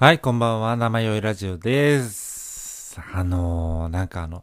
[0.00, 0.78] はい、こんばんは。
[0.78, 2.98] 生酔いラジオです。
[3.12, 4.42] あのー、なんかあの、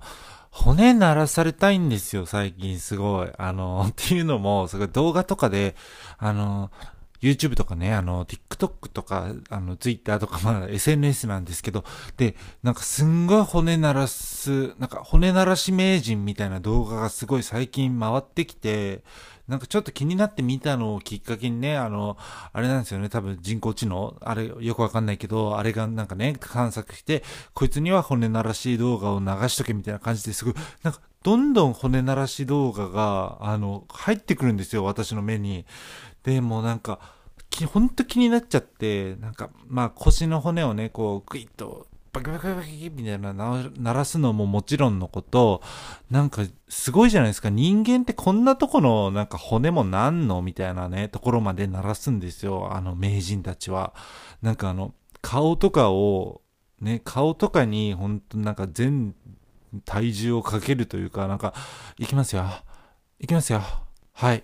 [0.52, 3.31] 骨鳴らされたいんですよ、最近すごい。
[3.40, 5.76] あのー、 っていうのも、すごい動画とかで、
[6.20, 11.83] あのー、YouTube とかね、あの、TikTok とか、あの、Twitter とか、まあ、SNS なんですけど、
[12.17, 19.02] で、なんかすんごい骨鳴らす、なんか骨鳴らし名人みたいな動画がすごい最近回ってきて、
[19.48, 22.18] なんかちょっと気になって見たのをきっかけにね、あの、
[22.52, 35.66] あれなんですよね、多分人工知能、あれよくわかんないけど、あれがなんかね、探索して、こいつには骨鳴らし動画を流しとけみたいな感じですごい、なんかどんどん骨鳴らし動画が、あの、入ってくるんですよ、私の目に。
[36.24, 37.00] で、もなんか、
[37.66, 45.62] ほんと気になっちゃって、なんか、まあ腰の骨をね、こう、グイッと、バキバキバキみたいな鳴らすのももちろんのこと、
[46.10, 47.50] なんかすごいじゃないですか。
[47.50, 52.70] 人間ってこんなとこのなんか骨もなんのみたいなね、ところまで鳴らすんですよ。
[52.74, 53.94] あの名人たちは。
[54.41, 56.41] なんかあの、顔とかを、
[56.80, 59.16] ね、顔とかに本当なんか全
[59.86, 61.54] 体重をかけるというか、なんか、
[61.98, 62.46] いきますよ。
[63.20, 63.62] いきますよ。
[64.14, 64.44] はい。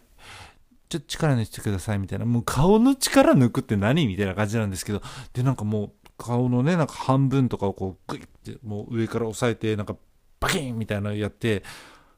[0.89, 2.25] ちょっと力抜いてくださいみたいな。
[2.25, 4.05] もう顔の力抜くって何？
[4.05, 5.02] みたいな感じなんですけど。
[5.33, 5.92] で、なんかもう
[6.23, 9.95] 顔のね、なんか半分とかをこうグイってもう上から押さえて、なんか
[10.39, 11.63] バキンみたいなのやって、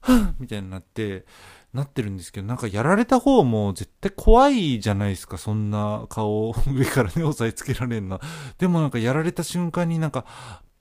[0.01, 1.25] はぁみたいになって、
[1.73, 5.37] なってるんですけど、なんかやられた方も絶対怖いじゃないですか。
[5.37, 8.21] そんな顔を上からね、押さえつけられんの。
[8.57, 10.25] でもなんかやられた瞬間になんか、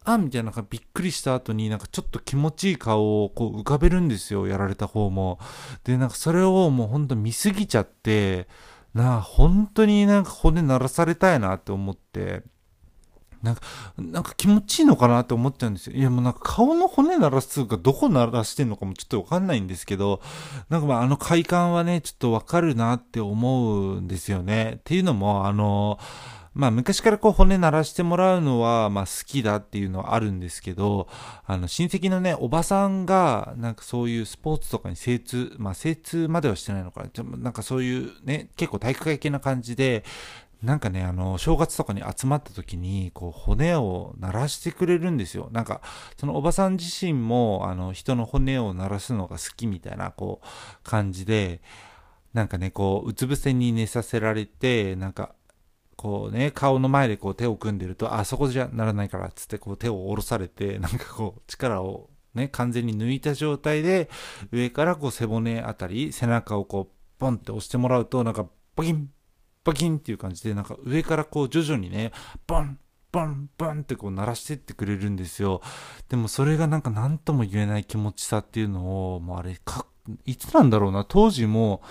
[0.05, 4.47] あみたいな、なんかびっくりした後になんかちょっと気持ちいい顔をこう浮かべるんですよ。
[4.47, 5.39] やられた方も。
[5.83, 8.47] で、なんかそれをもうほんと見すぎちゃって、
[8.93, 12.43] なあ、本当になんか骨鳴らされたいなって思って、
[13.45, 13.63] なんか、
[13.99, 15.97] なんか気持ちいいのかなって思っちゃうんですよ。
[15.97, 20.21] いやもうなんか顔の骨鳴らすとかどこ鳴らしてんのかもちょっとわかんないんですけど、
[20.71, 24.77] なんかまああの快感はね、ちょっとわかるなって思うんですよね。
[24.79, 25.99] っていうのも、あの、
[26.55, 31.09] まあ昔からこう骨鳴らしてもらうのはまあ好きだっていうのはあるんですけど、
[31.45, 37.25] あの親戚のね、おばさんがなんかそういうスポーツとかに精通、まあ精通まではしてないのかな。
[37.39, 40.05] なんかそういうね、結構体育会系な感じで、
[40.65, 45.49] なんかね、あの、正月とかに集まった時に、こう、骨を鳴らしてくれるんですよ。
[45.53, 45.81] なんか、
[46.17, 50.47] そのおばさん自身も、あの、人の骨を鳴らすのが好きみたいな、こう、
[50.83, 51.61] 感じで、
[52.33, 55.35] なんかね、こう、うつ伏せに寝させられて、なんか、
[55.97, 64.11] こうね、顔の前でこう手を組んでると、あそこじゃならないから、つってこう手を下ろされて、なんかこう、力をね、完全に抜いた状態で、
[64.51, 68.47] 上からこう背骨あたり、背中をこう、ポンって押してもらうと、なんか、
[68.77, 69.09] バキン、
[69.65, 72.13] バキンっていう感じで、なんか上からこう徐々にね、
[72.47, 72.79] ボン、
[73.11, 75.63] ボン、ボンってこう鳴らしてってくれるんですよ。
[76.09, 79.87] でもそれがなんか何とも言えない気持ちさっていうのを、もうあれか、
[80.27, 81.83] いつなんだろうな、当時も、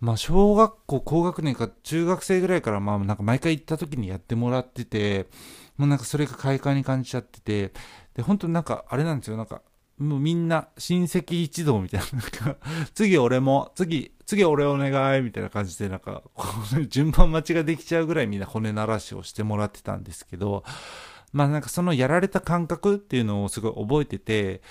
[0.00, 5.28] まあ小学校高学年か中学生ぐらいからまあなんか毎回行った時にやってもらってて、
[5.76, 7.72] もうなんかそれが快感に感じちゃってて、
[8.14, 9.62] で、本当になんかあれなんですよ、なんか、
[9.98, 12.56] もうみんな親戚一同みたいな、なんか、
[12.94, 16.46] 次俺も、次、次俺お願いみたいな感じで、なんか、こ
[16.78, 20.64] う順番待ちができちゃうぐらいみんな骨鳴らしをしてもらってたんですけど、
[21.32, 24.62] まあなんかそのやられた感覚っていうのをすごい覚えてて、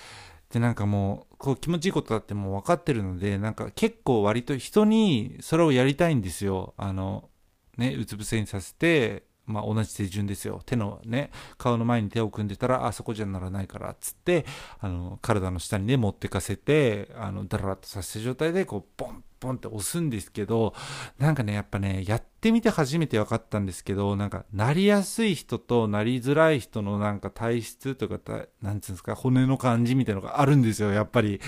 [0.52, 6.74] でなんかもう、こう気持ちいいことだってもう分かってるので、なんか結構割と人にそれをやりたいんですよ。
[6.78, 7.30] あの、
[7.78, 10.62] ね、うつ伏せにさせて、まあ同じ手順ですよ。
[10.66, 14.46] 手のね、顔の前に手を組んでたら、あそこじゃならないから、つって、
[14.80, 20.74] あの、体の下にね、持ってかせて、あの、だらっとさせた状態で、こう、ポンポンって押すんですけど、
[21.20, 31.40] なんかね、やっぱね、やってみて初めて分かったんですけど、なんか、なりやすい人となりづらい人のなんか体質とか、たなんつうんですか、骨の感じみたいなのがあるんですよ、やっぱり。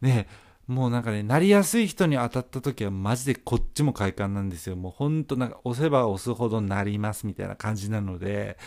[0.00, 0.26] ね、
[0.68, 4.76] もうなんかね、なりやすい人に当たった時はマジでこっちも快感なんですよ。
[4.76, 8.58] もうほんとなんか押せば押すほどなりますみたいな感じなので、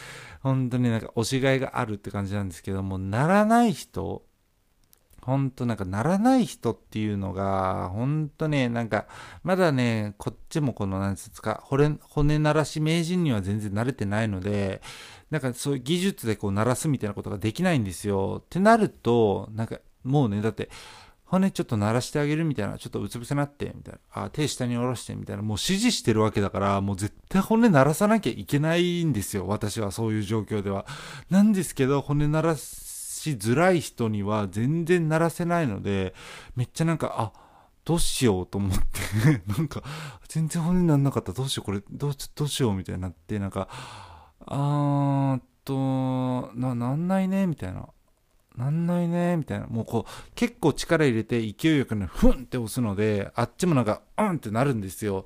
[0.41, 4.23] 本当になんか押しがいがあるって感じなんですけども、ならない人、
[5.21, 9.07] ほんとなんかならない人っていうのが、ほんとね、なんか、
[9.43, 11.97] まだね、こっちもこの、なんですか、骨
[12.37, 14.83] 鳴らし名人には全然慣れてないので、
[15.31, 18.43] なんかそういう技術でこう鳴らすみたいなことができないんですよ。
[18.45, 20.69] ってなると、なんかもうね、だって、
[21.25, 30.85] 骨ちょっと鳴らしてあげるみたいな、ちょっとうつ伏せなって、みたいな、あ、手下に下ろして、みたいな、もう指示してるわけだから、もう絶対骨鳴らさなきゃいけないんですよ、私はそういう状況では。
[31.31, 36.13] なんですけど、骨鳴らしづらい人には全然鳴らせないので、
[36.55, 37.31] めっちゃなんか、あ、
[37.85, 39.81] どうしようと思って、 なんか、
[40.27, 43.67] 全然骨になんなかった、どうしよう、これ、どうどうしよう、みたいになって、なんか、
[44.45, 47.89] あーっと、な、なんないね、みたいな。
[48.57, 49.67] なんないね、みたいな。
[49.67, 55.25] もうこう、結構力入れて勢いよくね、ふんって押すので、あっちもなんか、うんってなるんですよ。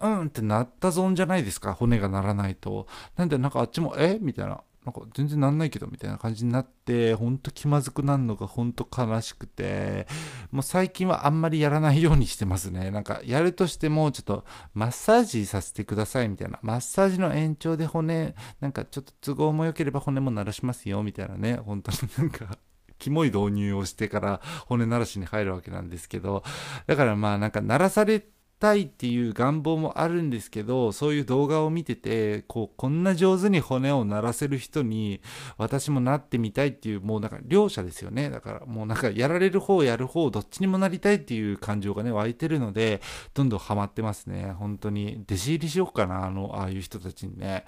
[0.00, 2.86] うんってなったゾーンじゃないですか、骨が鳴らないと。
[3.16, 4.18] なんでなんかあっちも、え？
[4.20, 4.62] みたいな。
[4.84, 10.06] なんか全然なんないけどみたいな感じになって、ほんと気まずくなるのがほんと悲しくて、
[10.50, 12.90] もう最近はあんまりやらないようにしてますね。
[12.90, 16.58] なんかやるとしてもちょっとマッサージさせてくださいみたいな。
[16.62, 21.56] マッサージの延長で骨、なんかちょっと都合も良ければ骨も鳴らしますよみたいなね。
[21.56, 22.58] 本当になんか
[22.98, 26.42] キモい導入をしてから骨鳴らしに入るわけなんですけど、
[26.86, 28.24] だからまあなんか鳴らされ
[28.60, 35.20] たいっていう願望もあるんですけど、そういう動画を見てて、こう、こんな上手に骨を鳴らせる人に、
[35.56, 38.28] 私もなってみたいっていう、もうなんか両者ですよね。
[38.30, 43.00] だからもうなんかやられる方やる方、どっちにもなりたいっていう感情がね、湧いてるので、
[43.34, 44.52] どんどんハマってますね。
[44.58, 45.22] 本当に。
[45.24, 47.64] 弟子入りしようかな、あの、ああいう人たちにね。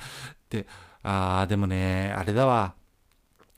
[0.51, 0.67] で、
[1.03, 2.75] あー、でもね、あれだわ。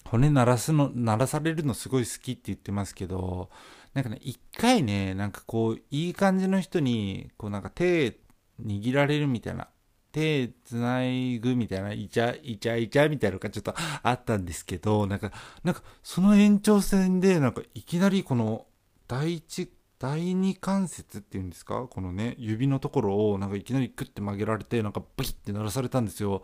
[0.05, 3.51] 骨鳴らすの、鳴らされるのすごい好きって言ってますけど、
[3.95, 8.19] なんかね、一回ね、なんかこう、いい感じの人に、こうなんか手
[8.61, 9.69] 握られるみたいな、
[10.13, 15.33] 手繋ぐみたいな、イチャ、イチャイチャみたいなのがちょっとあったんですけど、なんか、
[15.63, 18.67] なんかその延長線で、なんかいきなりこの、
[19.07, 21.87] 第一、第二関節っていうんですか？
[21.89, 26.43] このね、指のところをなんかいきなりグッて曲げられて、なんかバキッて鳴らされたんですよ。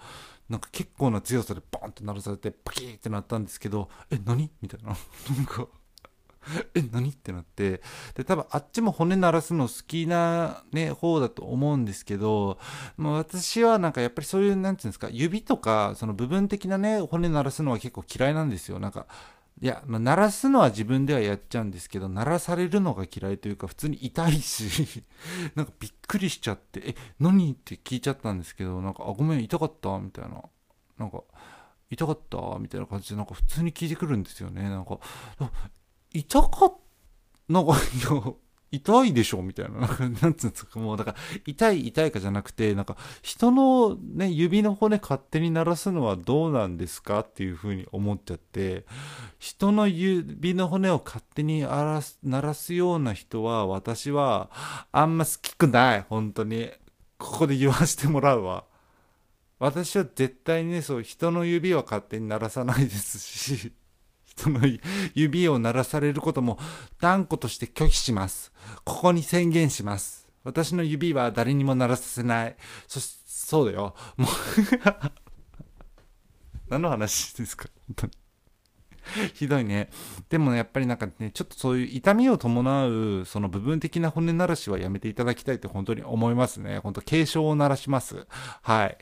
[0.49, 4.51] なんか結構な強さでバーンって鳴らされて、バキッってなったんですけど、え、何？
[4.63, 4.97] みたいな。
[5.37, 5.67] なんか、
[6.75, 7.11] え、何？
[7.11, 7.83] ってなって。
[8.15, 12.59] で、多分あっちも骨鳴らすの好きなね、方だと思うんですけど、
[12.97, 18.79] まあ私はなんかやっぱりそういう、なんていうんですか、指とか、その部分的なね、骨鳴らすのは結構嫌いなんですよ。
[18.79, 19.07] なんか、
[19.63, 25.05] いや、まあ、鳴らすのは自分ではやっちゃうんですけど、鳴らされるのが嫌いというか、普通に痛いし
[25.55, 27.53] なんかびっくりしちゃって、え、何？
[27.53, 29.99] って聞いちゃったんですけど、なんか、あ、ごめん、痛かった？
[29.99, 30.43] みたいな。
[30.97, 31.23] なんか、
[31.91, 32.39] 痛かった？
[32.59, 34.63] みたいな感じで、なんか普通に聞いてくるんですよね。
[34.63, 34.99] なんか、
[36.13, 36.75] 痛かっ、
[37.49, 37.77] なんか、い
[38.15, 38.33] や、
[38.73, 39.81] 痛いでしょみたいな。
[39.81, 48.87] なんか、なんつうんですか、もう、だから、痛い痛いかじゃなくて、なんか、人のね、指の骨勝手に鳴らすのはどうなんですかっていうふうに思っちゃって、
[49.39, 54.51] 人の指の骨を勝手に鳴らす鳴らすような人は、私は、
[54.93, 56.07] あんま好きくない。
[56.09, 56.71] 本当に。
[57.19, 58.65] ここで言わせてもらうわ。
[59.59, 63.73] 私は絶対にね、そう、人の指は勝手に鳴らさないですし、
[64.37, 64.61] 人の
[65.15, 66.59] 指を鳴らされることも
[67.01, 68.53] 断固として拒否します。
[68.85, 70.29] ここに宣言します。
[70.45, 72.57] 私の指は誰にも鳴らさせない。
[72.89, 73.95] そし、そうだよ。
[74.17, 74.31] もう
[76.71, 77.69] 何の話ですか？
[77.89, 78.13] 本当に。
[79.35, 79.91] ひどいね。
[80.29, 86.79] でも、ね、やっぱりなんかね、ちょっとそういう痛みを伴う、その部分的な骨鳴らしはやめていただきたいって本当に思いますね。
[86.79, 88.27] 本当軽症を鳴らします。
[88.63, 88.99] はい。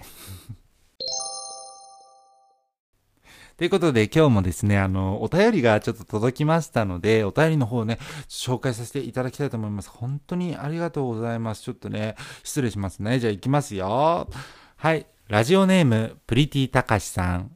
[3.59, 9.91] ということで今日もですね、あの、お便りがちょっと届きましたので、お便りの方をね、紹介させていただきたいと思います。
[9.91, 11.63] 本当にありがとうございます。
[11.63, 12.15] ちょっとね、
[12.45, 13.19] 失礼しますね。
[13.19, 14.29] じゃあ行きますよ。
[14.77, 15.09] はい。
[15.27, 17.51] ラジオネーム、プリティたかしさん。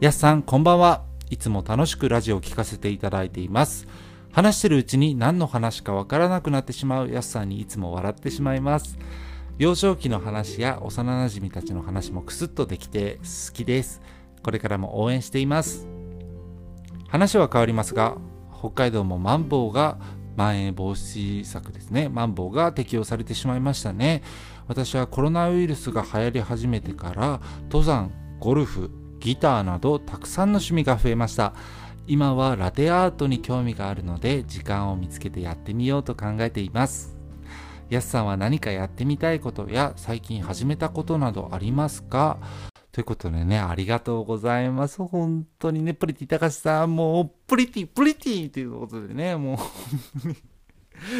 [0.00, 1.04] やすさん、こんばんは。
[1.30, 3.86] いつも楽しくラジオを聞かせていただいています。
[4.32, 8.98] 話してるうちに何の話かわからなくなってしまうやすさんにいつも笑ってしまいます。
[9.58, 14.02] 幼少期の話や幼馴染たちの話もクスッとできて好きです。
[14.44, 15.88] これからも応援しています。
[17.08, 18.16] 話は変わりますが
[18.56, 19.98] 北海道もマンボウが
[20.36, 22.08] まん延防止策ですね。
[22.08, 24.22] マンボウが適用されてしまいましたね。
[24.68, 28.10] 私はコロナウイルスが流行り始めてから登山
[28.40, 31.54] ゴルフギターなどたくさんの趣味が増えました。
[32.06, 37.16] 今はラテアートに興味があるので時間を見つけてやってみようと考えています。
[37.88, 42.38] やすさんは何かやってみたいことや最近始めたことなどありますか？
[42.94, 45.02] ということでね、ありがとうございます。
[45.02, 49.58] 本当にね、プリティ高橋さん、もう、プリティ、プリティということでね、も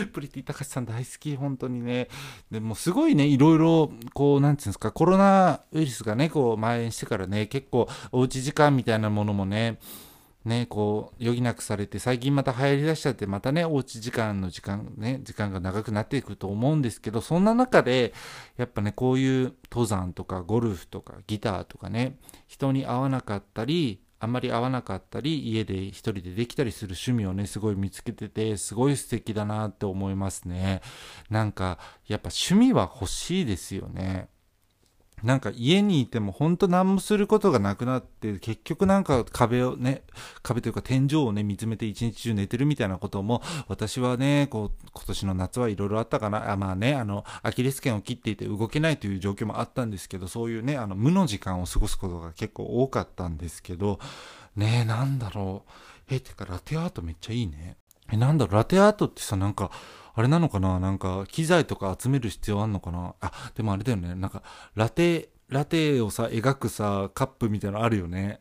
[0.04, 2.06] う プリティ高橋さん大好き、本当にね。
[2.48, 9.80] でもすごいね、いろいろ、こう、なんていうんですか、コロナウイルスがね、こう、蔓延してからね、結構、おうち時間みたいなものもね、
[10.44, 18.12] ね、こう、余儀なくされて、最近また流行りだしちゃって、またね、おうち時間の時間、ね、時間が長くなっていくと思うんですけど、そんな中で、
[18.56, 30.80] やっぱね、こういう登山とかゴルフとかギターとかね、人に会わなかったり、あんまり会わなかったり、家で一人でできたりする趣味をね、すごい見つけてて、すごい素敵だなって思いますね。
[31.30, 34.28] なんか、やっぱ趣味は欲しいですよね。
[35.24, 40.02] なんか家にいても本当何もすることがなくなって、結局なんか壁をね、
[40.42, 46.52] 壁というか天井をね、見つめて一日中寝てるみたいなことも、私はね、こう、今年の夏はいろいろあったかな。
[46.52, 53.98] あまあね、あの、アキレス腱を切っていて動けないという状況もあったんですけど、そういうね、あの、無の時間を過ごすことが結構多かったんですけど、
[54.56, 56.14] ねえ、なんだろう。
[56.14, 57.78] え、てかラテアートめっちゃいいね。
[58.14, 59.72] え、なんだろ、ラテアートってさ、なんか、
[60.14, 60.78] あれなのかな？
[60.78, 63.16] なんか、機材とか集める必要あんのかな？
[63.20, 64.14] あ、でもあれだよね。
[64.14, 64.44] なんか、
[64.76, 68.38] ラテ、ラテをさ、描くさ、カップみたいなのあるよね。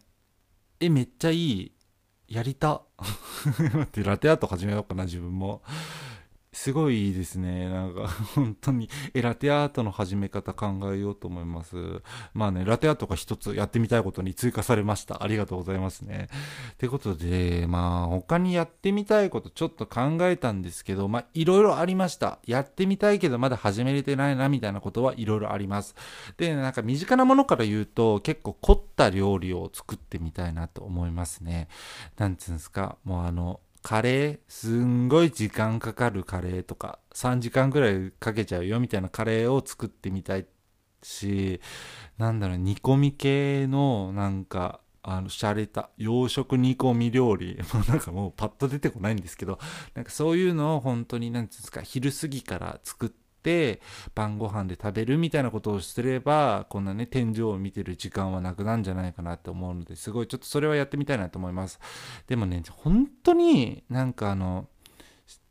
[0.79, 1.71] え、めっちゃいい。
[2.27, 2.83] やりた。
[3.57, 5.63] 待って、ラテアート始めようかな、自分も。
[6.53, 7.67] すごいいいですね。
[7.67, 11.75] なんか、 本当に、え、ラテアートの始め方考えようと思います。
[12.33, 15.23] まあね、ラテアートが一つやってみたいことに追加されました。
[15.23, 16.29] ありがとうございますね。
[16.73, 22.37] ってことで、まあ、他にやってみたいことちょっと考えたんですけど、まあ、いろいろありました。
[22.45, 25.95] やってみたいけど、まだ始めれてないな、みたいなことはいろいろあります。
[26.37, 31.67] で、なんか身近なものから言うと、結構凝った料理を作ってみたいなと思いますね。
[32.17, 40.47] なんつうんですか、もうあの、カレーすんごい時間かかるカレーとか3時間ぐらいかけちゃうよみたいなカレーを作ってみたい
[41.03, 41.59] し
[42.17, 47.59] なんだろう煮込み系のなんかあの、洒落た洋食煮込み料理。
[47.73, 49.59] もうなんかもうパッと出てこないんですけど、
[49.95, 53.81] なんかそういうのを本当になんていうんですか、昼過ぎから作って、て
[54.15, 61.79] 晩ご飯で食べるみたいなことをすればこんなね天井を見てる時間はなくなるんじゃないかなって思うのですごいちょっとそれはやってみたいなと思います。
[62.27, 64.67] でもね本当になんかあの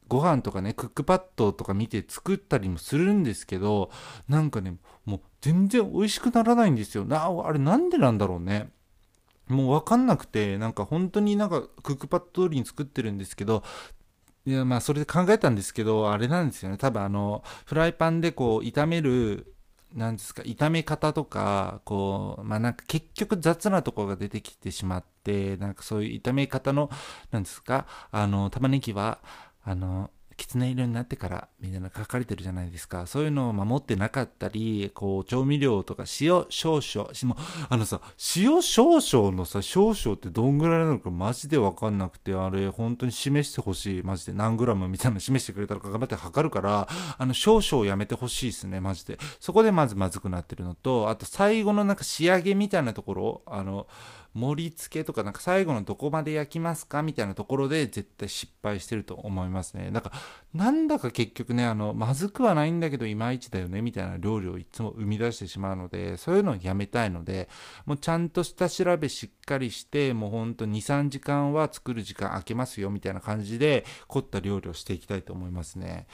[0.09, 3.91] ご飯とかねクックパッドとか見て作ったりもするんですけど
[4.29, 7.05] なんかねもう全然美味しくならないんですよ。
[7.05, 8.71] なあれなんでなんだろうね。
[9.49, 13.63] もう分かんなくてなんか本当になんかクックパッド通りに作ってるんですけど
[14.45, 16.77] いや、まあ、それで考えたんですけど、あれなんですよね。
[16.77, 19.55] 多分、あの、フライパンでこう、炒める、
[19.95, 26.91] なんですか、炒め方とか、こう、まあ、なんか結局雑なところが出てきてしまって、なんかそういう炒め方の、
[27.31, 29.21] なんですか、あの、玉ねぎは、
[29.63, 30.11] あの、
[30.43, 33.07] きつね色になってからみたいな書かれてるじゃないですか。
[33.07, 37.37] そういうのを守ってなかったり、こう、調味料とか塩少々、も
[37.69, 38.01] あのさ、
[38.35, 44.03] 塩少々のさ、少々ってどんぐらいなのかマジでわかんなくて、あれ本当に示してほしい。
[44.03, 49.19] マジで何グラムみたいなの示してくれたら頑張って測るから、あの、少々やめてほしいですね、マジで。
[49.39, 53.87] そこでまずまずくなってるのと、あと最後のなんか仕上げみたいなところ、あの、
[54.35, 59.91] 盛り付けとかなんか最後のどこまで焼きますかみたいなところで絶対失敗してると思いますね。
[59.91, 60.13] なんか、
[60.55, 67.49] なんだか結局ね、あの、まずくはないんだけどいまいちだよねみたいな料理をいつも生み出してしまうので、そういうのをやめたいので、
[67.85, 76.07] もうちゃんとした調べしっかりして、もうほんと2、3時間は作る時間空けますよみたいな感じで凝った料理をしていきたいと思いますね。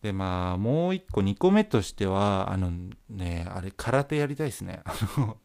[0.00, 2.70] で、まあ、もう1個2個目としては、あの
[3.10, 4.80] ね、あれ空手やりたいですね。
[4.84, 5.36] あの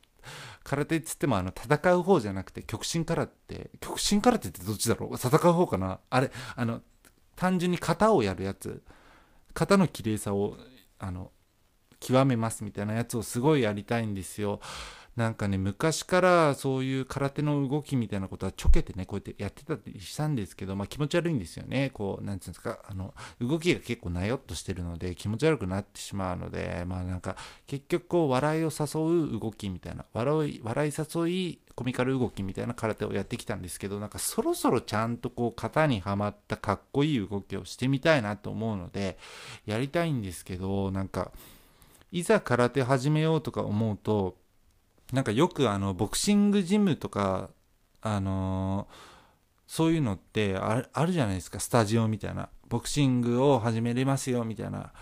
[0.63, 3.71] 空手っつってもあの戦う方じゃなくて極真空手。
[3.79, 5.15] 極真空手ってどっちだろう？
[5.15, 5.99] 戦う方かな？
[6.09, 6.81] あれあの
[7.35, 8.83] 単純に型をやるやつ。
[9.53, 10.55] 型の綺麗さを
[10.99, 11.31] あの
[11.99, 14.59] 極めますみたいなやつをすごいやりたいんですよ。
[15.15, 21.89] なんかね、昔からそういう空手の動きみたいなことはちょけてね、こうやってやってたりしたんですけど、まあ気持ち悪いんですよね。
[21.93, 27.35] こう、なんつうんですか、あの、動きが結構なよっとしてるので気持ち悪くなってしまうので、まあなんか、
[27.67, 39.17] 結局こう、笑いを誘う動きみたいな、笑い、笑い誘い、コミカル動きみたいな空手をやってきたんですけど、なんかそろそろちゃんとこう、型にはまったかっこいい動きをしてみたいなと思うので、
[39.65, 41.33] やりたいんですけど、なんか、
[42.13, 44.37] いざ空手始めようとか思うと、
[45.11, 47.49] なんかよくあのボクシングジムとか
[48.01, 48.95] あのー、
[49.67, 51.59] そういうのってあるじゃないですか。
[51.59, 52.49] スタジオみたいな。
[52.67, 54.93] ボクシングを始めれますよみたいな。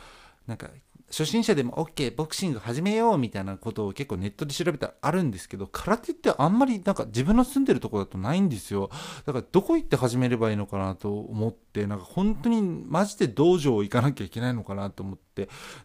[0.47, 0.69] なんか
[1.09, 8.89] 初心者でも OK ボクシング始めようみたいなことを結構ネットで調べたらあるんですけど空手ってあんまりなんか自分の住んでるとこだとないんですよ。
[9.25, 15.28] だからどこ行って始めればいいのかなと思ってなんか本当にマジで道場行かなきゃいけないのかなと思って、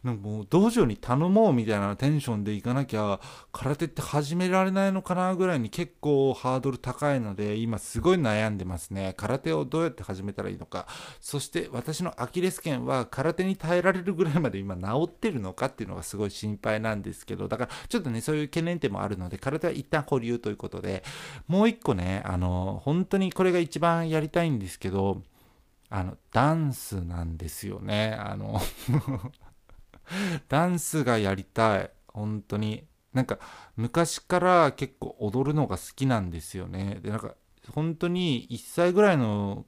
[0.02, 3.20] なんかもう道場に頼もうみたいなテンションで行かなきゃ、
[3.52, 9.14] 空手って始められないのかなぐらいに結構ハードル高いので、今すごい悩んでますね。
[9.16, 10.86] 空手をどうやって始めたらいいのか。
[11.20, 21.04] そして私のアキレス腱は空手に耐えられるぐらいまで今治ってるのかっていうのがすごい心配なんですけど、だからちょっとね、そういう懸念点もあるので、空手は一旦保留ということで、
[21.46, 25.22] もう一個ね、あの、本当にこれが一番やりたいんですけど、
[25.90, 28.16] あの、ダンスなんですよね。
[28.18, 28.60] あの
[30.48, 31.90] ダンスがやりたい。
[32.08, 32.86] 本当に。
[33.12, 33.38] なんか、
[33.76, 37.00] 昔から結構踊るのが好きなんですよね。
[37.02, 37.36] で、なんか、
[37.72, 39.66] 本当に1歳ぐらいの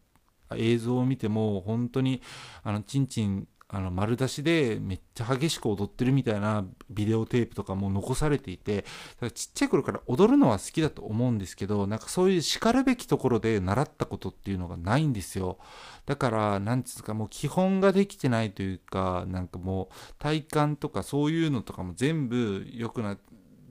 [0.57, 2.23] 映像を見ても、本当に、
[2.63, 8.85] あの、ちんちんあの丸出しでめっちゃ激しく踊ってるみたいなビデオテープとかも残されていて
[9.35, 15.59] ちっちゃい頃から踊るのは好きだと思うんですけどなんかそういうしかるべきところで習ったことっていうのがないんですよ。
[16.07, 23.19] だからなんつうかもう基本ができてないというかなんかもう体幹とかそういうのとかも全部良くな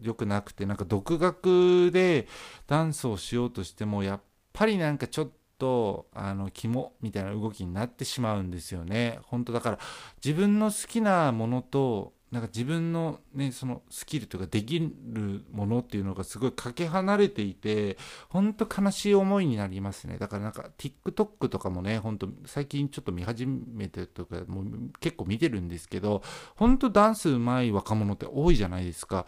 [0.01, 2.27] 良くなくてなんか独学で
[2.67, 4.21] ダンスをしようとしてもやっ
[4.51, 9.19] ぱりなんかちょっととあの肝みたいな動きになってしまうんですよね。
[9.23, 9.79] 本当だから
[10.23, 17.97] 自分の好きなものとなんか自分のねそのスキルというかできるものっていうのがすごいかけ離れていて
[18.29, 20.17] 本当悲しい思いになりますね。
[20.17, 24.65] だからなんか TikTok とかもね本当最近ちょっと見始めてとかもう
[24.99, 26.23] 結構見てるんですけど
[26.55, 29.25] 本当ダンス上手い若者って多いじゃないですか。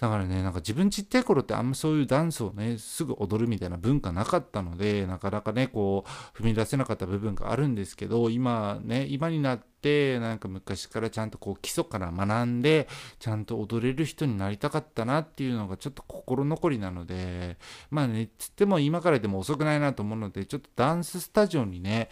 [0.00, 12.88] だからね、なんか自分ちっちゃい頃ってあんまそういうダンスをね、すぐ踊るみたいな文化なかったので、なかなかね、こう、踏み出せなかった部分があるんですけど、今ね、今になって、なんか昔からちゃんとこう基礎から学んで、
[13.18, 17.58] ちゃんとと踊れる人になりたかったなっていうのがちょっと心残りなので、
[17.90, 22.10] まあね、つっても今からでも遅くないなと思うので、ちょっとダンススタジオにね、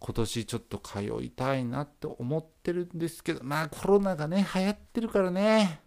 [0.00, 5.80] 今年ちょっと通いたいなって思ってるんですけど、まあコロナがね、流行ってるからね、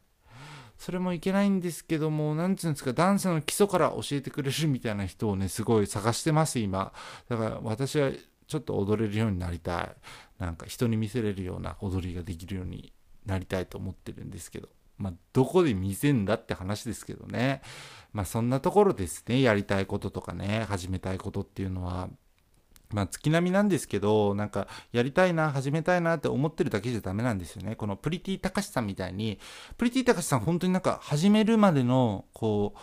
[0.78, 6.94] それもいけないんですけども、なんつうんですか、ダンスの基礎から教えてくれるみたいな人をね、すごい探してます、今。
[7.28, 8.12] だから私は
[8.48, 9.96] ちょっと踊れるようになりたい。
[10.40, 12.94] なんか人に見せれるような踊りができるように
[13.26, 14.70] なりたいと思ってるんですけど。
[14.98, 17.62] まあ、どこで見せんだって話ですけどね。
[18.14, 19.42] まあ、そんなところですね。
[19.42, 22.10] やりたいこととかね、始めたいことっていうのは。
[22.92, 27.76] まあ、月並みなんですけど、なんか、やりたいな、始めたいなって思ってるだけじゃダメなんですよね。
[27.76, 29.40] このプリティたかしさんみたいに、
[29.78, 32.80] プリティたかしさん本当になんか、始めるまでの、こう、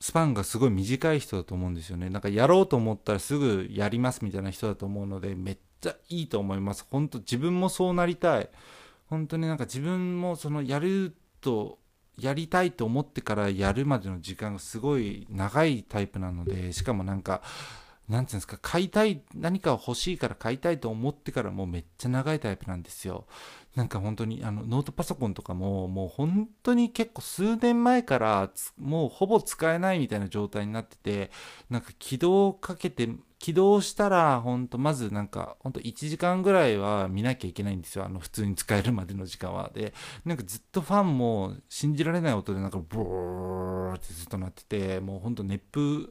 [0.00, 2.10] スパンがすごい短い人だと思うんですよね。
[2.10, 6.86] なんか、やろうと思ったらすぐやりますみたいな人だと思うので、めっちゃいいと思います。
[6.88, 8.50] 本当自分もそうなりたい。
[9.08, 11.78] 本当になんか自分もその、やると、
[12.18, 17.42] やりたいと思ってからやるまでの時間がすごい長いタイプなので、しかもなんか、
[18.08, 23.26] なんていうんですか、買いたい、何かを欲しいから買いたいと思ってからもうめっちゃ長いタイプなんですよ。
[23.74, 31.30] なんか本当にあのノートパソコンとかももう本当に結構数年前からもうほぼ使えないみたいな状態になってて、
[31.68, 38.04] なんか起動かけて、起動したら本当まずなんか本当1時間ぐらいは見なきゃいけないんですよ。
[38.06, 39.70] あの普通に使えるまでの時間は。
[39.74, 39.92] で、
[40.24, 46.08] なんかずっとファンも信じられない音でなんかボーってずっとなってて、もう本当熱風、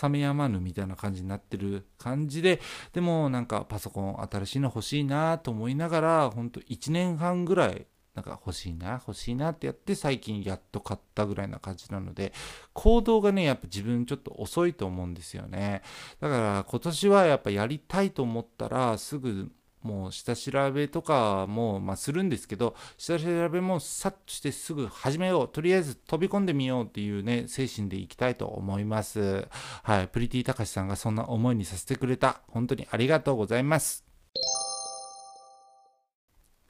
[0.00, 2.60] 冷めやまぬみたいな感じになってる感じで、
[2.92, 12.32] でもなんかパソコン新しいの欲しいなと思いながら、ほんと1年半ぐらいなんか欲しいな、欲しいなってやって最近やっと買ったぐらいな感じなので、
[12.74, 15.82] 行動がね、やっぱ自分ちょっと遅いと思うんですよね。
[16.20, 19.50] だから今年はやっぱやりたいと思ったらすぐ
[19.82, 25.48] もう下調べとかも、まあ、するんですけど、下調べもさっとしてすぐ始めよう。
[25.48, 29.46] とりあえず飛び込んでみようっていうね、精神でいきたいと思います。
[29.82, 30.08] はい。
[30.08, 32.42] プリティたかしさんがそんな思いにさせてくれた。
[32.48, 34.04] 本当にありがとうございます。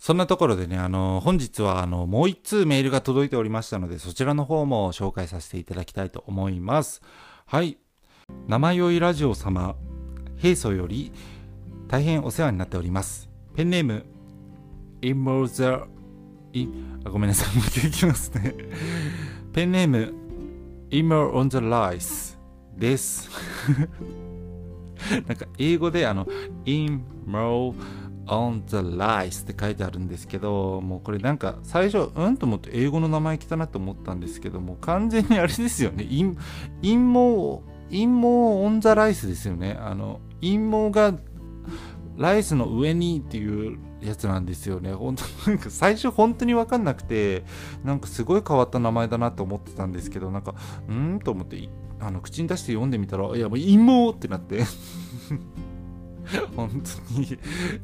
[0.03, 7.03] そんなところでね、あの、本日は、あの、もう一通メールが届いておりましたので、そちらの方も紹介させていただきたいと思います。
[7.47, 7.79] はい。
[8.49, 9.77] 生酔いラジオ様、
[10.39, 11.13] 平素より、
[11.93, 13.29] 大変お世話になっております。
[13.55, 14.07] ペンネーム、
[15.03, 15.87] イモザ、
[16.55, 16.67] イ、
[17.05, 18.55] あ、ごめんなさい、もう一回いきますね。
[19.53, 20.15] ペンネーム、
[20.91, 22.39] イモ on the rice
[22.79, 23.29] です。
[25.29, 26.27] なんか英語であの、
[26.65, 27.75] インモ
[28.25, 36.05] on the rice って書いてあるんですけど、もうこれなんか最初、うんと思って英語の名前来たなと思ったんですけども、完全にあれですよね。
[36.05, 39.77] 陰謀、陰謀オンザライスですよね。
[39.79, 41.19] あの、陰謀が
[42.17, 44.93] ライスの上にっていうやつなんですよね。
[44.93, 47.45] 本当なんか最初本当にわかんなくて、
[47.85, 50.55] なんかすごい変わった名前だなと思ってたんですけど、なんか、
[50.89, 51.69] んーと思って、
[52.01, 54.65] あの、口に出して読んでみたら、いや、もう陰謀ってなって
[56.57, 56.83] 本
[57.15, 57.39] 当に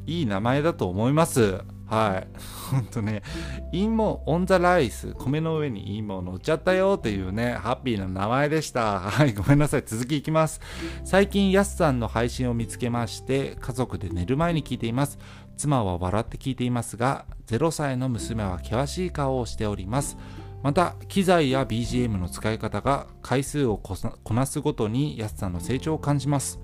[0.05, 1.61] いい名前だと思います。
[1.89, 2.27] はい。
[2.71, 3.23] ほんとね、
[3.71, 8.99] インモオンザライス、米の上にインモ乗っちゃったよっていうね、ハッピーな名前でした。
[8.99, 9.83] はい、ごめんなさい。
[9.83, 10.61] 続きいきます。
[11.03, 15.17] 最近、ヤスさんの配信を見つけまして、家族で寝る前に聞いています。
[15.57, 20.15] 妻は笑って聞いていますが、0歳の娘は険しい顔をしております。
[20.61, 26.59] また、機材や BGM の使い方が回数をこなすごとにヤスさんの成長を感じます。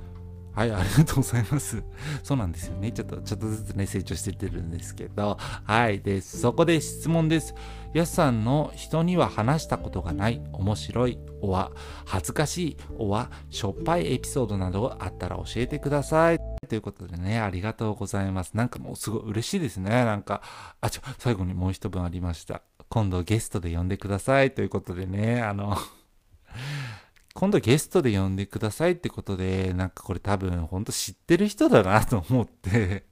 [0.55, 1.83] はい、ありがとうございます。
[2.23, 2.89] そうなんですよね。
[2.91, 5.37] ちょっと、ちょっとずつね、成長してってるんですけど。
[5.37, 5.99] はい。
[5.99, 7.53] で、そこで質問です。
[7.93, 11.71] やすさんの人には話したことがない、面白い、おは、
[12.05, 16.39] 恥ずかしい、おは、しょっぱいエピソードなどあったら教えてください。
[16.69, 18.53] ということでね、ありがとうございます。
[18.53, 19.89] なんかもうすごい嬉しいですね。
[19.89, 20.41] なんか、
[20.79, 22.61] あ、ちょ、最後にもう一文ありました。
[22.87, 24.53] 今度ゲストで呼んでください。
[24.53, 25.77] ということでね、あの
[27.35, 33.05] 今度ゲストで呼んでくださいってことで、なんかこれ多分ほんと知ってる人だなと思って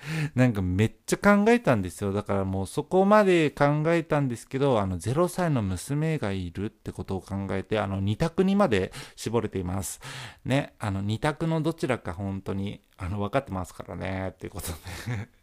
[0.34, 2.12] なんかめっちゃ考えたんですよ。
[2.12, 10.00] だからもうそこまで考えたんですけど、あの0歳の娘がいるってことを考えて、あの2択にまで絞れています。
[10.44, 15.37] ね、あの2択のどちらか本当に、あの分かってますからね、っていうことで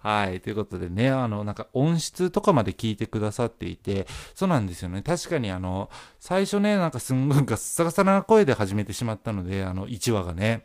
[0.00, 0.40] はい。
[0.40, 5.02] ということでね、あの、なんか音質とかまで聞いてくださっていて、そうなんですよね。
[5.02, 10.64] 確かにあの、最初ね、なんかすんごいガッサガサな声で始めてしまったので、あの、1話がね。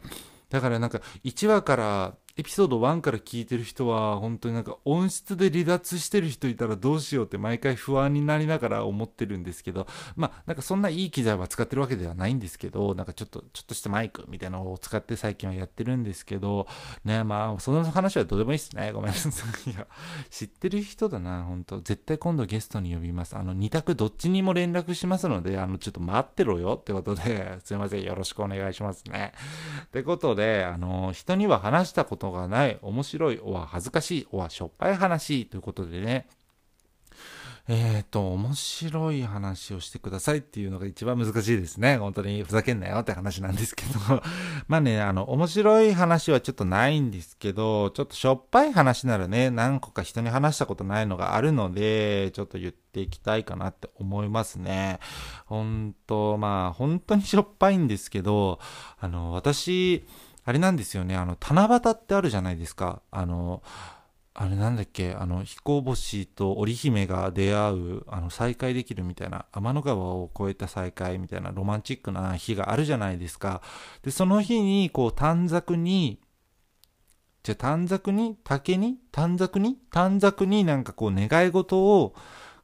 [0.50, 16.68] だからなんか、1話からエピソード1から聞いてる人は本当になんか音質で離脱してる人いたらどうしようって毎回不安になりながら思ってるんですけどまあなんかそんないい機材は使ってるわけではないんですけどなんかちょっとちょっとしたマイクみたいなのを使って最近はやってるんですけど
[17.04, 18.92] ねまあその話はどうでもいいっすね。
[18.92, 19.30] ごめんなさ
[19.66, 19.70] い。
[19.72, 19.74] い。
[19.74, 19.88] や
[20.30, 21.82] 知ってる人だな本当。
[21.82, 23.36] 絶対今度ゲストに呼びます。
[23.36, 28.04] あの2択どっちにも連絡しますのであのちょっと待ってろよってことですいません。
[28.04, 29.34] よろしくお願いしますね。
[29.86, 36.28] ってことであの人には話したことがない面白い、おは恥ずかしい、おはしょっぱい話ということでね、
[37.68, 41.98] えっ、ー、と、面白い話をしてくださいっていうのが一番難しいですね。
[41.98, 44.22] 本当にふざけんなよって話なんですけど。
[44.68, 55.00] まあね、あの、面白い話はちょっとないんですけど、ちょっとしょっぱい話ならね、何個か人に話したことないのがあるので、ちょっと言っていきたいかなって思いますね。
[55.46, 58.60] 本当まあ、本当にしょっぱいんですけど、
[59.00, 60.06] あの、私、
[60.44, 63.02] あれなんですよね、あの、七夕ってあるじゃないですか。
[63.12, 63.62] あの、
[64.34, 73.62] あれなんだっけ、あの、彦星と織姫が出会う、あの、再会できるみたいな、天の川を越えた再会みたいなロマンチックな日があるじゃないですか。
[74.04, 76.22] で、その日に、こう、短冊に、
[77.44, 82.14] じゃ短冊に竹に短冊に短冊になんかこう願い事を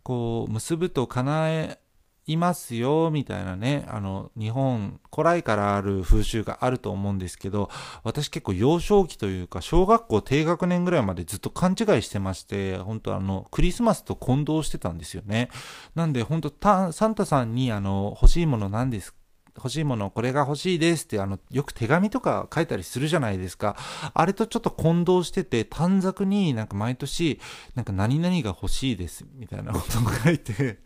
[0.03, 1.79] こう結ぶと叶え
[2.27, 7.69] いますよ、みたいなね、あの、日本、古来からある風習があると思うんですけど、
[8.03, 15.49] 私結構幼少期というか、小学校低学年ぐらいまでずっと勘違いしてまして、本当あの、クリスマスと混同してたんですよね。
[15.95, 19.17] なんで、本当サンタさんに、あの、欲しいもの何ですか
[19.57, 23.75] 欲しいもの、これが欲しいですって、あの、よく手紙とか書いたりするじゃないですか。
[24.13, 27.39] あれとちょっと混同してて、短冊になんか毎年、
[27.73, 30.79] なんか何々が欲しいです、みたいなことを書いて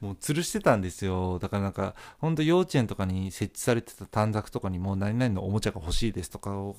[0.00, 1.38] もう吊るしてたんですよ。
[1.38, 6.76] だからなんか、ほんと幼稚園とかに設置されてた短冊とかにもう何々のおもちゃが欲しいですとかを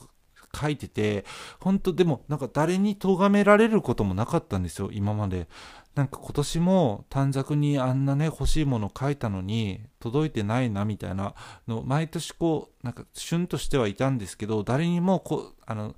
[0.56, 1.26] 書いてて、
[1.60, 5.48] 本当でもなんか誰に咎められることもなかったんですよ、今まで。
[5.96, 11.36] なんか今年も短冊にあんなね、欲しいもの書いたのに届いてないなみたいな
[11.68, 15.96] の、毎年こう、なんか旬としてはいたんですけど、誰にもこう、あの、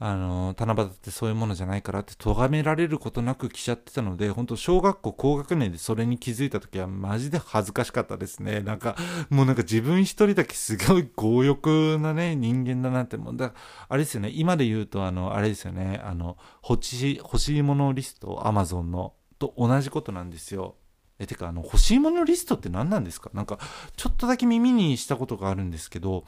[0.00, 8.60] あの、七夕ってそういうものじゃないからって咎められることなく来ちゃってたので、本当小学校高学年でそれに気づいた時はマジで恥ずかしかったですね。
[8.60, 8.96] なんか、
[9.28, 13.54] もうなんか自分一人だけすごい強欲なね、人間だなって、もうだ、
[13.88, 16.36] あれですよね、今で言うとあの、あれですよね、あの、
[16.68, 20.76] 欲しい、欲しいものリスト、アマゾンの、と同じことなんですよ。
[21.18, 23.30] え、てか、あの、欲しいものリストって何なんですか？
[23.34, 23.58] なんか、
[23.96, 26.24] ちょっとだけ耳にしたことがあるんですけど、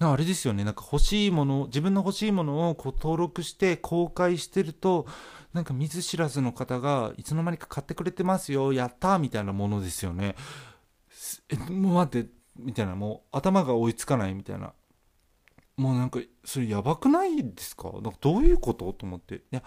[0.00, 5.06] あれですよね、なんか欲しいもの、自分の欲しいものをこう登録して公開してると、
[5.52, 10.34] なんか見ず知らずの方がいつの間にか買ってくれてますよ、やったーみたいなものですよね。
[11.48, 14.72] え、もう待って、みたいな、もう頭が追いつかないみたいな。
[15.76, 17.90] もうなんか、それやばくないですか？
[17.92, 18.92] なんかどういうこと？
[18.92, 19.36] と思って。
[19.36, 19.62] いや、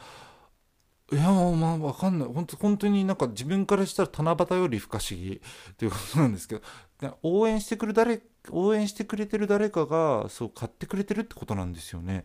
[1.14, 2.30] いや、まあ、わかんない。
[2.30, 5.42] 本当本当になんか自分からしたら七夕より不可思議
[5.78, 6.62] ということなんですけど、
[7.24, 12.24] 応援してくる誰、応援してくれてる誰かが、そう、買ってくれてるってことなんですよね。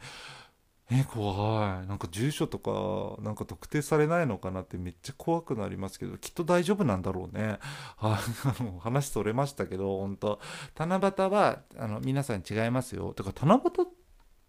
[0.91, 1.87] え、怖い。
[1.87, 7.59] なんか住所とか、なんか特定されないのかなってめっちゃ怖くなりますけど、きっと大丈夫なんだろうね。
[7.99, 8.21] あ
[8.61, 10.41] の、話それましたけど、本当
[10.79, 13.15] 七夕は、あの、皆さん違いますよ。
[13.15, 13.87] てか、七夕っ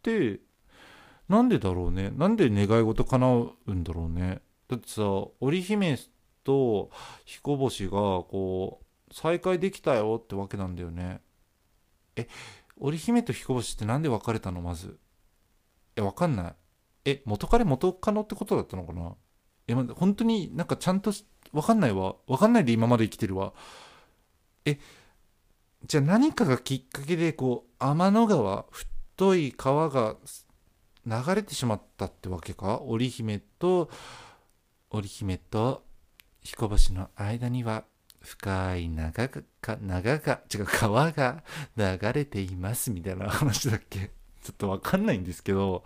[0.02, 0.42] て、
[1.30, 5.04] なんでだろうねなんで願い事叶うんだろうねだってさ
[5.40, 5.98] 織姫
[6.44, 6.92] と
[7.26, 8.83] 彦星がこう
[9.14, 11.22] 再会できたよってわけなんだよね。
[12.16, 12.28] え
[12.78, 14.62] 織姫と彦星ってなんで別れたの？
[14.62, 14.98] まず。
[15.96, 16.54] えわかんない。
[17.06, 19.14] え元彼元カノってことだったのかな？
[19.68, 21.14] え、ま、本当になんかちゃんと
[21.52, 22.16] わかんないわ。
[22.28, 23.54] わかんないで今まで生きてるわ。
[24.66, 24.80] え
[25.86, 30.16] じゃあ何かがきっかけでこう天の川太い川が
[31.06, 32.82] 流れてしまったってわけか？
[32.82, 33.90] 織姫と
[34.90, 35.84] 織姫と
[36.42, 37.86] 彦星の間には。
[38.24, 39.42] 深い長が
[39.82, 41.44] 長が違う川が
[41.76, 44.12] 流れていますみたいな話だっけ？
[44.42, 45.84] ちょっとわかんないんですけど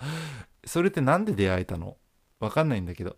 [0.66, 1.98] それって何で出会えたの？
[2.40, 3.18] わかんないんだけど。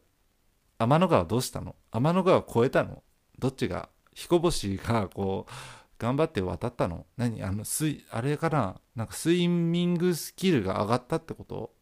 [0.78, 1.76] 天の川どうしたの？
[1.92, 3.04] 天の川越えたの？
[3.38, 3.90] どっちが？
[4.14, 5.52] 彦星がこう
[5.98, 7.06] 頑張って渡ったの？
[7.18, 7.44] 何？
[7.44, 8.80] あのスイあれかな？
[8.96, 11.74] なんかスイミングスキルが上がったってこと？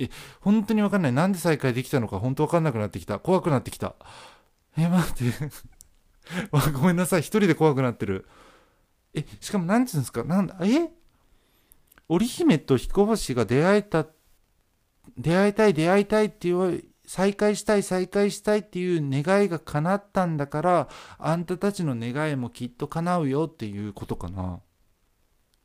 [0.00, 0.08] え、
[0.40, 1.12] 本当にわかんない。
[1.12, 3.20] なんで再開できたのか本当わかんなくなってきた。
[3.20, 3.94] 怖くなってきた。
[4.76, 5.50] え、待って。
[6.72, 7.20] ごめんなさい。
[7.20, 8.26] 一人で怖くなってる。
[9.14, 10.24] え、しかも何て言うんですか？
[10.24, 10.90] なんだ、え？
[12.08, 14.06] 織姫と彦星が出会えた、
[15.16, 24.60] 出会いたい、出会いたいっていう再会したい再会したいっていう願いが叶ったんだからあんたたちの願いもきっと叶うよっていうことかな。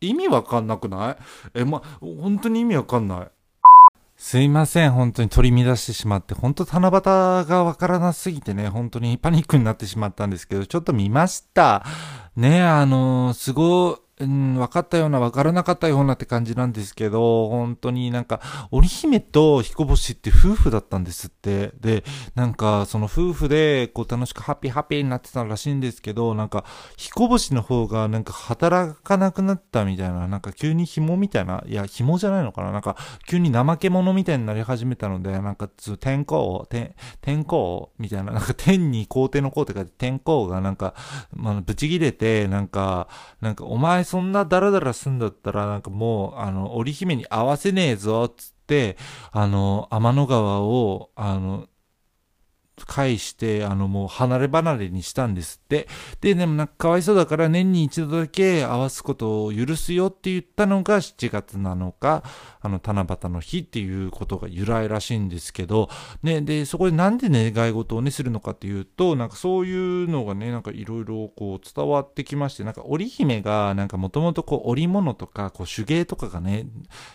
[0.02, 1.18] 意味わかんなくない？
[1.62, 3.32] えま本当に意味わかんない。
[4.18, 7.02] すいません、本当に取り乱してしまって、本当七夕
[7.46, 11.86] がわからなすぎてね、本当にパニックになってしまったんですけど、ちょっと見ました。
[12.38, 18.40] ね、あの、すごうん、分かったような分からなかったようなって感じなんですけど、本当になんか、
[18.72, 21.74] 織姫と彦星って夫婦だったんですって。
[21.82, 26.64] で、なんか、その夫婦で、こう楽しくハッピーハッピーになってたらしいんですけど、なんか、
[26.96, 32.96] 彦星の方がなんか働かなくなったみたいな、なんか急に紐みたいな、いや、紐じゃないのかななんか、
[33.28, 40.94] 急に怠け者みたいになり始めたので、なんか、天候、天、天候みたいな、なんか天に皇帝の皇って書いて天候がなんか、
[41.34, 43.10] まあ、ブチ切れて、なんか、
[43.42, 48.98] なんか、お前そんなダラダラすんだったら、なんかもう、あの、織姫に合わせねえぞ、つって、
[49.32, 51.68] あの、天の川を、あの、
[52.84, 55.88] 返して、あの、もう離れ離れにしたんですって。
[56.20, 62.24] で、でもなんかかわいそうだから年に一度だけ合わすことを許すよって言ったのが7月7日、
[62.60, 65.90] あの、七夕の日っていうことが由来らしいんですけど、
[66.24, 76.68] ね、で、そこでなんで願い事をね、するのかっていうと、なんかそういうのがね、なんかいろいろこう伝わってきまして、なんか織姫がなんかもともとこう織物とか、こう手芸とかがね、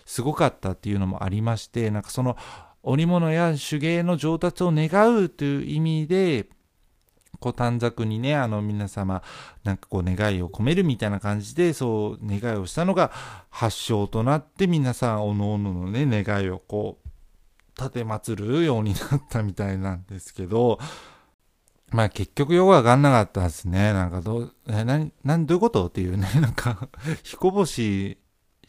[0.06, 2.36] すごかったっていうのもありまして、なんかその、
[2.82, 6.48] 織物や手芸の上達を願うという意味で、
[7.38, 9.22] こう短冊にね、あの皆様、
[9.64, 13.10] なんかこう願いを込めるみたいな感じで、そう願いをしたのが
[13.50, 17.08] 発祥となって、皆さん、おのおののね、願いをこう、
[17.78, 20.78] 立て祀るようになったみたいなんですけど、
[21.90, 23.92] まあ結局よくわかんなかったですね。
[23.92, 25.86] なんかどう、え、な、な、どういうこと？
[25.86, 26.88] っていうね、なんか、
[27.24, 28.18] 彦星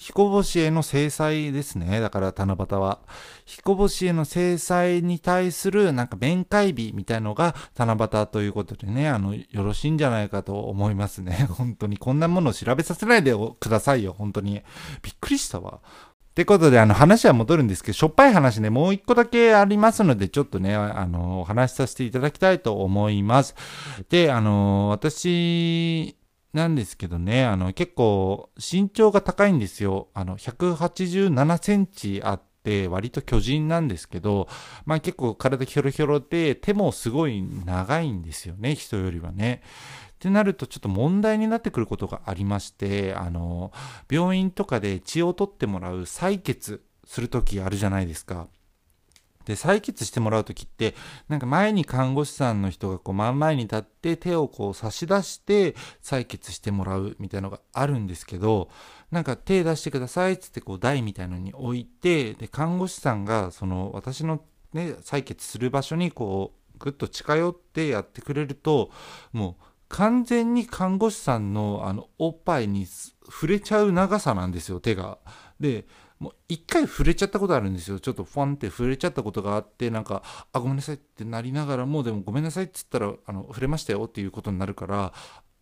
[0.01, 1.99] 彦星への制裁ですね。
[1.99, 3.01] だから七夕は。
[3.45, 11.47] 彦星への制裁に対するなんか面会日みたいのが七夕ということでね、あの、よろしいんじゃないかと思いますね。
[11.53, 14.15] 本当にこんなものを調べさせないでくださいよ。
[14.17, 14.63] 本当に。
[15.03, 15.81] びっくりしたわ。
[15.83, 23.53] ってことで、あの、話は戻るんですけど、しょっぱい話ね、もう一個だけありますので、ちょっとね、あの、お話しさせていただきたいと思います。
[24.09, 26.15] で、あの、私、
[26.53, 30.09] なんですけどね、あの、結構身長が高いんですよ。
[30.13, 34.47] あの、187センチあって、割と巨人なんですけど、
[34.85, 39.61] まあ結構体ひょろひょろで、手もすごい長いんですよね、人よりはね。
[40.11, 43.71] ってなるとちょっと問題になってくることがありまして、あの、
[44.09, 48.47] 病院とかで血を取ってもらう採血するときあるじゃないですか。
[49.45, 50.95] で、採血してもらうときって、
[51.29, 58.69] なんか前に看護師さんの人がこう真ん前に立って手をこう差し出して採血してもらうみたいなのがあるんですけど、
[59.11, 68.91] なんか手出してくださいっつってこう台みたいのに置いて、で、看護師さんがその私のね、採血する場所にこうぐっと近寄ってやってくれると、
[69.33, 75.19] もう完全に看護師さんのあのおっぱいに触れちゃう長さなんですよ、手が。
[75.59, 75.85] で、
[76.21, 77.99] もう一回触れちゃったことあるんですよ。
[77.99, 80.21] ちょっとフォンって触れちゃったことがあって、なんか、
[80.53, 85.13] あ、ごめんなさいってなりながらもう、でもごめんなさいっつったら、あの、触れましたよっていうことになるから、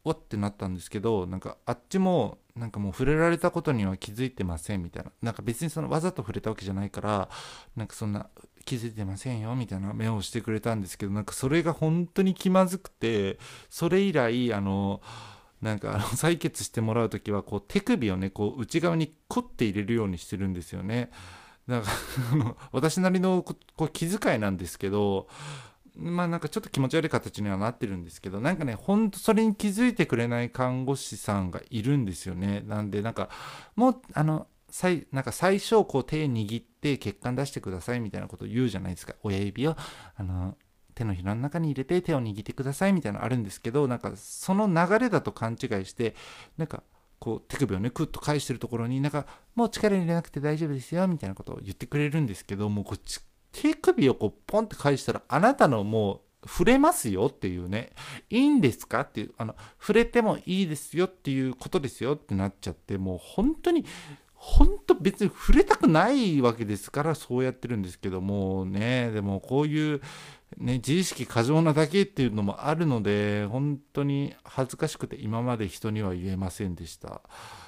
[0.04, 5.12] わってなったんですけど、なんかあっちも、なんかもう触れられたことには気づいてませんみたいな。
[5.22, 7.30] なんか別にそのわざと触れたわけじゃないから、
[7.78, 8.30] なんかそんな
[8.66, 15.02] 気づいてませんよみたいな目をしてくれたんですけど、なんかそれが本当に気まずくて、それ以来、あの、
[15.62, 21.12] なんかあの採血してもらう時はこう手首をねこう内側にクッて入れるようにしてるんですよね。
[21.68, 21.88] だか
[22.72, 25.28] 私なりのこう気遣いなんですけど
[25.96, 32.64] まあなんかちょっと気持ち悪い形にはなってるんですけどなんかねほんとそれに気づいてくれない看護師さんがいるんですよね。
[32.66, 33.30] なんでなんか
[33.76, 39.14] もうあの最なんか最初こう手握って血管出してくださいみたいなことを言うじゃないですか。
[39.24, 39.76] 親指を。
[40.16, 40.56] あの
[41.00, 46.14] 手のひらの中に入れて手を握ってくださいみたいなのあるんですけどなんかその流れだと勘違いして
[46.58, 46.84] なんか
[47.20, 57.92] こう手首をねクッと返してるところになんかもう力入れなくて大丈夫ですよみたいなことを言ってくれるんですけどもうこっち手首をこうポンって返したらあなたのもう触れますよっていうね、
[58.30, 63.84] いいんですかっていう、あの、触れてもいいですよっていうことですよってなっちゃって、もう本当に、
[64.42, 70.02] 本当別に触れたくないわけですからそうやってるんですけどもね、でもこういう
[70.58, 77.22] ね、自意識過剰なだけっていうのもあるので、本当に恥ずかしくて今まで人には言えませんでした。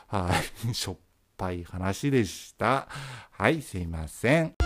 [0.07, 0.31] は
[0.69, 0.73] い。
[0.73, 0.97] しょっ
[1.37, 2.87] ぱい話でした。
[3.31, 4.60] はい、すいません。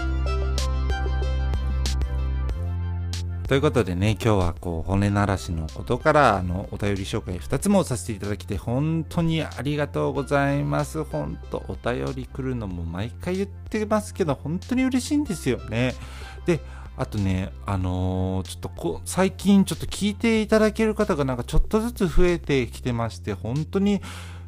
[3.48, 11.04] ということでね、今日はこう、骨鳴らしのことから、あの、お便り紹介2つもさせていただきて、本当にありがとうございます。
[11.04, 15.94] 本当、お便り来るのも毎回言ってますけど、本当に嬉しいんですよね。
[16.48, 16.60] で、
[16.98, 24.02] あとね、あのー、ちょっとこ最近ちょっと聞いていただける方がなんかちょっとずつ増えてきてまして、本当に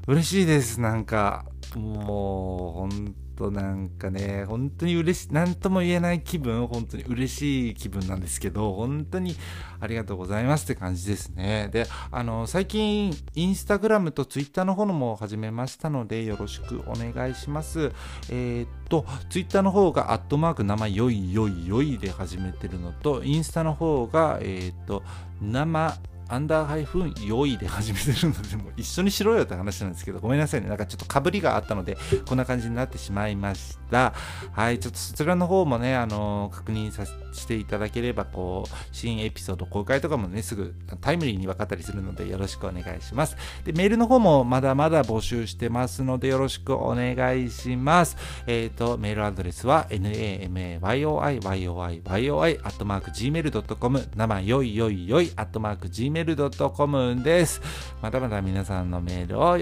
[0.08, 0.82] 嬉しいです。
[0.82, 9.36] なんか、もう、本となんかね、本当に嬉しい、なんとも言えない気分、本当に嬉しい気分なんですけど、本当に
[9.80, 11.70] ありがとうございますって感じですね。
[11.72, 17.92] で、あの、最近、インスタグラムとツイッターの方のも始めましたので、よろしくお願いします。
[18.30, 25.04] えー、っと、ツイッターの方が、アットマーク生よいよいよいで始めてるのと、インスタの方が、えー、っと、
[25.42, 25.96] 生
[26.30, 30.68] アンダーハイフン用意で始めてるので、もう一緒にしろよって話なんですけど、ごめんなさいね。
[30.68, 33.87] なんかちょっとかぶりがあったので、こんな感じになってしまいました。
[33.92, 43.38] はい、ちょっとそちらの方もね、あのー、確認させていただければ、こう、新エピソード公開とかもね、すぐタイムリーに分かったりするので、よろしくお願いします。
[43.64, 48.18] で、メールの方もまだまだ募集してますので、よろしくお願いします。
[48.46, 57.62] えっ、ー、と、メールアドレスは、namayoiyoi, アットマーク gmail.com、生よいよいよい、gmail.com です。
[58.02, 59.58] まだまだ皆さんのメールを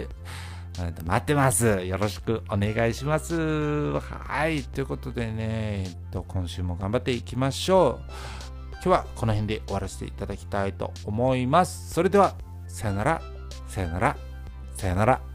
[0.78, 1.66] 待ってます。
[1.86, 3.94] よろしくお願いします。
[4.00, 4.64] はい。
[4.64, 8.12] ということでね、えっと、今週も頑張っていきましょう。
[8.74, 11.94] 今日はこの辺で終わらせていただきたいと思います。
[11.94, 12.36] それでは、
[12.68, 13.22] さよなら、
[13.68, 14.18] さよなら、
[14.76, 15.35] さよなら。